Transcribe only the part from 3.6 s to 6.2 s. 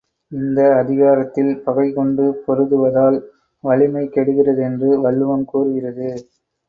வலிமை கெடுகிறது என்று வள்ளுவம் கூறுகிறது.